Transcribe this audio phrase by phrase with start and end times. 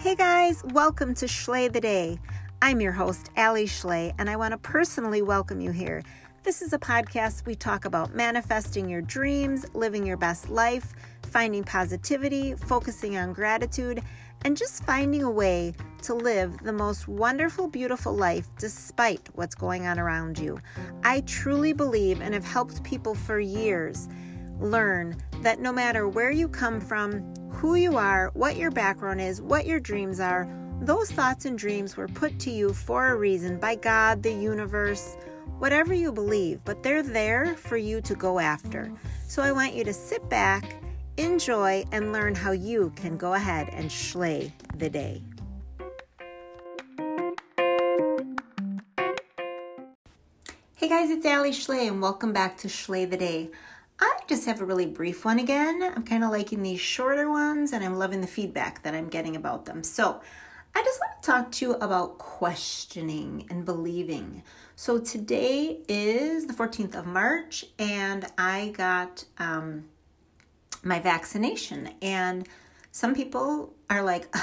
[0.00, 2.18] Hey guys, welcome to Schley the Day.
[2.62, 6.02] I'm your host, Alli Schley, and I want to personally welcome you here.
[6.42, 10.94] This is a podcast we talk about manifesting your dreams, living your best life,
[11.26, 14.02] finding positivity, focusing on gratitude,
[14.46, 19.86] and just finding a way to live the most wonderful, beautiful life despite what's going
[19.86, 20.58] on around you.
[21.04, 24.08] I truly believe and have helped people for years
[24.60, 29.42] learn that no matter where you come from, who you are, what your background is,
[29.42, 30.48] what your dreams are,
[30.80, 35.14] those thoughts and dreams were put to you for a reason by God, the universe,
[35.58, 38.90] whatever you believe, but they're there for you to go after.
[39.28, 40.82] So I want you to sit back,
[41.18, 45.20] enjoy, and learn how you can go ahead and schley the day.
[50.76, 53.50] Hey guys, it's Alli Schley, and welcome back to Schley the Day.
[54.00, 55.82] I just have a really brief one again.
[55.82, 59.36] I'm kind of liking these shorter ones, and I'm loving the feedback that I'm getting
[59.36, 59.82] about them.
[59.82, 60.20] So,
[60.74, 64.42] I just want to talk to you about questioning and believing.
[64.76, 69.84] So, today is the 14th of March, and I got um,
[70.82, 71.90] my vaccination.
[72.00, 72.48] And
[72.92, 74.34] some people are like,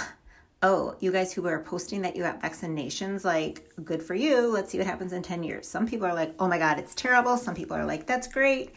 [0.61, 4.47] oh, you guys who are posting that you got vaccinations, like, good for you.
[4.47, 5.67] Let's see what happens in 10 years.
[5.67, 7.37] Some people are like, oh my God, it's terrible.
[7.37, 8.71] Some people are like, that's great.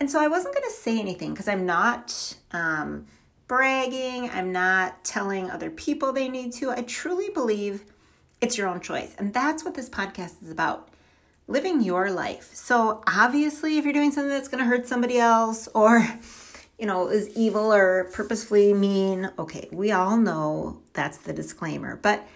[0.00, 3.06] And so I wasn't going to say anything because I'm not um,
[3.46, 4.30] bragging.
[4.30, 6.70] I'm not telling other people they need to.
[6.70, 7.84] I truly believe
[8.40, 9.14] it's your own choice.
[9.18, 10.88] And that's what this podcast is about
[11.46, 12.50] living your life.
[12.54, 16.06] So obviously, if you're doing something that's going to hurt somebody else or
[16.78, 19.30] you know, is evil or purposefully mean.
[19.38, 21.96] Okay, we all know that's the disclaimer.
[21.96, 22.26] But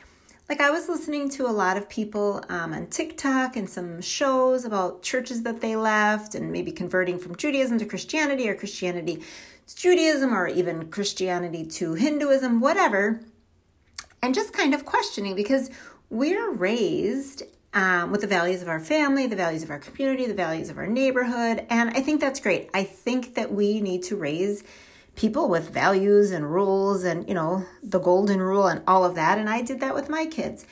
[0.48, 4.64] like I was listening to a lot of people um, on TikTok and some shows
[4.64, 9.22] about churches that they left and maybe converting from Judaism to Christianity or Christianity
[9.66, 13.20] to Judaism or even Christianity to Hinduism, whatever,
[14.22, 15.70] and just kind of questioning because
[16.08, 17.42] we're raised
[17.74, 20.78] um, with the values of our family, the values of our community, the values of
[20.78, 22.70] our neighborhood, and I think that's great.
[22.72, 24.64] I think that we need to raise
[25.18, 29.36] people with values and rules and, you know, the golden rule and all of that.
[29.36, 30.64] And I did that with my kids.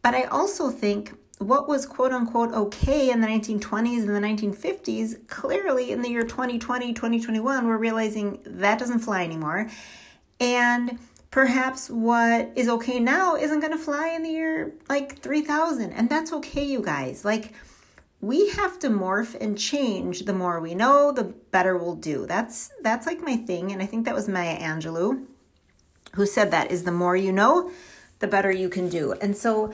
[0.00, 5.28] But I also think what was quote unquote okay in the 1920s and the 1950s,
[5.28, 9.68] clearly in the year 2020, 2021, we're realizing that doesn't fly anymore.
[10.40, 10.98] And
[11.30, 15.92] perhaps what is okay now isn't going to fly in the year like 3000.
[15.92, 17.22] And that's okay, you guys.
[17.22, 17.52] Like,
[18.20, 20.20] we have to morph and change.
[20.20, 22.26] The more we know the better we'll do.
[22.26, 25.24] That's that's like my thing and i think that was maya angelou
[26.14, 27.70] who said that is the more you know
[28.18, 29.12] the better you can do.
[29.12, 29.72] And so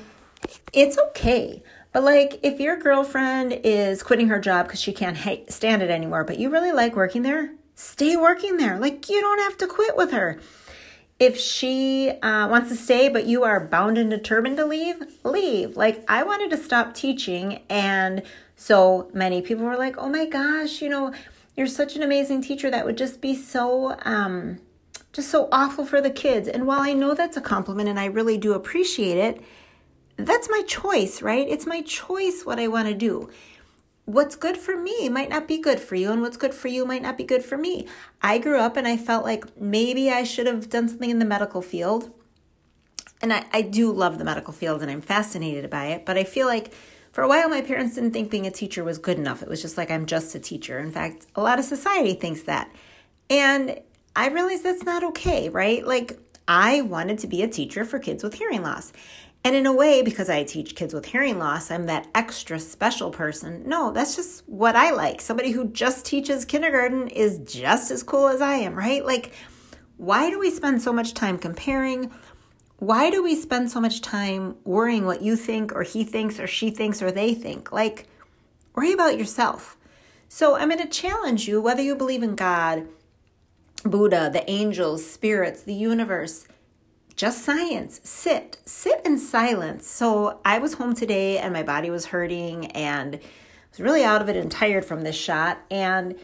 [0.73, 1.63] it's okay.
[1.93, 5.19] But like if your girlfriend is quitting her job because she can't
[5.51, 8.79] stand it anymore but you really like working there stay working there.
[8.79, 10.41] Like you don't have to quit with her
[11.19, 15.77] if she uh, wants to stay but you are bound and determined to leave leave.
[15.77, 18.23] Like i wanted to stop teaching and
[18.55, 21.13] so many people were like oh my gosh you know
[21.57, 22.71] you're such an amazing teacher.
[22.71, 24.59] That would just be so um
[25.13, 26.49] just so awful for the kids.
[26.49, 29.43] And while i know that's a compliment and i really do appreciate it
[30.19, 31.47] that's my choice right?
[31.49, 33.31] It's my choice what i want to do
[34.07, 36.87] what's good for me might not be good for you, and what's good for you
[36.87, 37.87] might not be good for me.
[38.23, 41.25] I grew up and I felt like maybe I should have done something in the
[41.25, 42.11] medical field.
[43.21, 46.25] And I, I do love the medical field and I'm fascinated by it, but I
[46.25, 46.73] feel like
[47.13, 49.43] for a while my parents didn't think being a teacher was good enough.
[49.43, 50.79] It was just like I'm just a teacher.
[50.79, 52.71] In fact, a lot of society thinks that.
[53.31, 53.81] And
[54.15, 55.85] I realized that's not okay, right?
[55.85, 58.93] Like I wanted to be a teacher for kids with hearing loss.
[59.47, 63.13] And in a way, because I teach kids with hearing loss, I'm that extra special
[63.13, 63.63] person.
[63.65, 65.21] No, that's just what I like.
[65.21, 69.07] Somebody who just teaches kindergarten is just as cool as I am, right?
[69.07, 69.33] Like,
[69.99, 72.11] why do we spend so much time comparing?
[72.81, 76.49] Why do we spend so much time worrying what you think or he thinks or
[76.49, 77.71] she thinks or they think?
[77.71, 78.09] Like,
[78.75, 79.77] worry about yourself.
[80.29, 82.89] So I'm going to challenge you whether you believe in God,
[83.85, 86.49] Buddha, the angels, spirits, the universe
[87.17, 88.01] just science.
[88.05, 89.87] Sit, sit in silence.
[89.87, 93.21] So I was home today and my body was hurting and I
[93.71, 95.59] was really out of it and tired from this shot.
[95.71, 96.15] And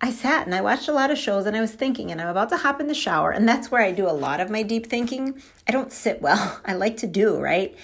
[0.00, 2.28] I sat and I watched a lot of shows and I was thinking, and I'm
[2.28, 3.32] about to hop in the shower.
[3.32, 5.42] And that's where I do a lot of my deep thinking.
[5.66, 7.76] I don't sit well, I like to do, right?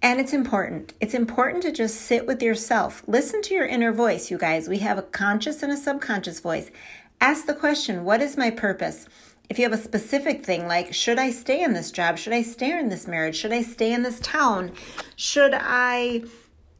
[0.00, 0.92] And it's important.
[1.00, 3.02] It's important to just sit with yourself.
[3.08, 4.68] Listen to your inner voice, you guys.
[4.68, 6.70] We have a conscious and a subconscious voice.
[7.20, 9.08] Ask the question, What is my purpose?
[9.48, 12.18] If you have a specific thing like should i stay in this job?
[12.18, 13.36] Should i stay in this marriage?
[13.36, 14.72] Should i stay in this town?
[15.14, 16.22] Should i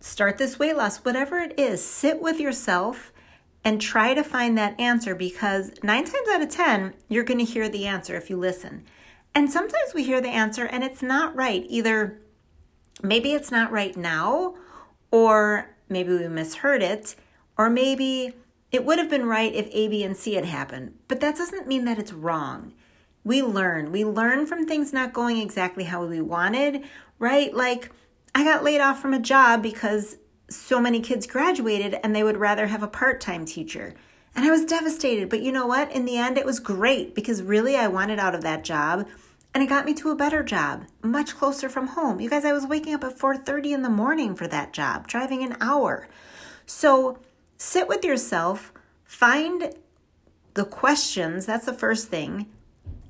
[0.01, 0.99] start this weight loss?
[0.99, 3.13] Whatever it is sit with yourself
[3.65, 7.53] and try to find that answer because nine times out of ten you're going to
[7.53, 8.85] hear the answer if you listen.
[9.35, 11.65] And sometimes we hear the answer and it's not right.
[11.69, 12.21] Either
[13.03, 14.55] maybe it's not right now,
[15.11, 17.17] or maybe we misheard it,
[17.59, 18.35] or maybe
[18.73, 20.99] it would have been right if A, B, and C had happened.
[21.09, 22.75] But that doesn't mean that it's wrong.
[23.25, 23.93] We learn.
[23.93, 26.85] We learn from things not going exactly how we wanted,
[27.19, 27.53] right?
[27.55, 27.91] Like,
[28.35, 30.19] I got laid off from a job because
[30.49, 33.95] so many kids graduated and they would rather have a part time teacher.
[34.35, 35.29] And I was devastated.
[35.29, 35.91] But you know what?
[35.91, 39.09] In the end, it was great because really I wanted out of that job
[39.55, 42.21] and it got me to a better job, much closer from home.
[42.21, 45.43] You guys, I was waking up at 4:30 in the morning for that job, driving
[45.43, 46.09] an hour.
[46.67, 47.19] So,
[47.57, 48.73] sit with yourself,
[49.05, 49.75] find
[50.55, 52.47] the questions, that's the first thing.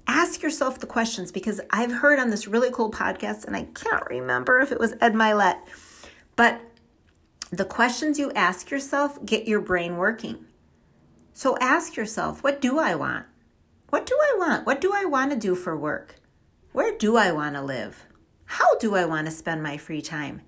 [0.07, 4.07] Ask yourself the questions because I've heard on this really cool podcast and I can't
[4.09, 5.59] remember if it was Ed Mylett,
[6.37, 6.61] but
[7.51, 10.45] the questions you ask yourself get your brain working.
[11.33, 13.27] So ask yourself, what do I want?
[13.91, 14.67] What do I want?
[14.67, 16.17] What do I want to do for work?
[16.73, 18.07] Where do I want to live?
[18.47, 20.43] How do I want to spend my free time?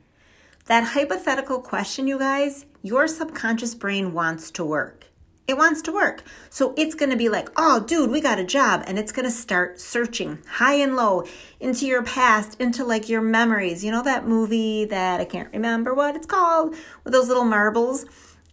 [0.68, 5.06] That hypothetical question, you guys, your subconscious brain wants to work.
[5.46, 6.22] It wants to work.
[6.50, 8.84] So it's going to be like, oh, dude, we got a job.
[8.86, 11.24] And it's going to start searching high and low
[11.58, 13.82] into your past, into like your memories.
[13.82, 18.04] You know that movie that I can't remember what it's called with those little marbles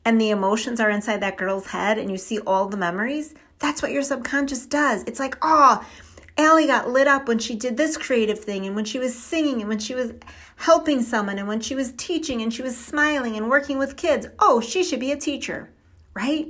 [0.06, 3.36] and the emotions are inside that girl's head and you see all the memories?
[3.60, 5.04] That's what your subconscious does.
[5.04, 5.86] It's like, oh,
[6.38, 9.62] Alli got lit up when she did this creative thing and when she was singing
[9.62, 10.12] and when she was
[10.58, 14.28] helping someone and when she was teaching and she was smiling and working with kids.
[14.40, 15.70] Oh, she should be a teacher,
[16.14, 16.48] right?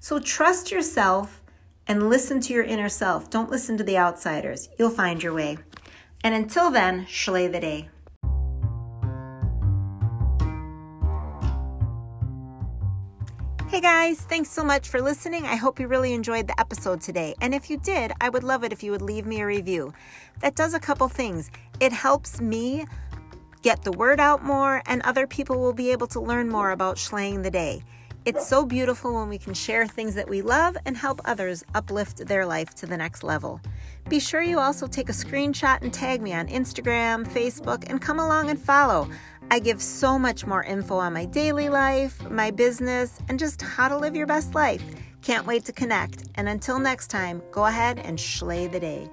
[0.00, 1.40] So trust yourself
[1.86, 3.30] and listen to your inner self.
[3.30, 4.68] Don't listen to the outsiders.
[4.78, 5.58] You'll find your way.
[6.22, 7.88] And until then, Schley the day.
[13.70, 15.44] Hey guys, thanks so much for listening.
[15.44, 17.36] I hope you really enjoyed the episode today.
[17.40, 19.94] And if you did, I would love it if you would leave me a review.
[20.40, 21.52] That does a couple things.
[21.78, 22.84] It helps me
[23.62, 26.98] get the word out more, and other people will be able to learn more about
[26.98, 27.84] slaying the day.
[28.24, 32.26] It's so beautiful when we can share things that we love and help others uplift
[32.26, 33.60] their life to the next level.
[34.08, 38.18] Be sure you also take a screenshot and tag me on Instagram, Facebook, and come
[38.18, 39.08] along and follow.
[39.52, 43.88] I give so much more info on my daily life, my business, and just how
[43.88, 44.82] to live your best life.
[45.22, 46.28] Can't wait to connect.
[46.36, 49.08] And until next time, go ahead and slay the day.